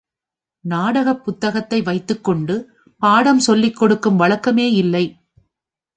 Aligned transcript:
நாடகப் 0.65 1.23
புத்தகத்தை 1.23 1.81
வைத்துக் 1.81 2.23
கொண்டு 2.23 2.55
பாடம் 2.99 3.39
சொல்லிக் 3.39 3.75
கொடுக்கும் 3.75 4.19
வழக்கமேயில்லை. 4.19 5.05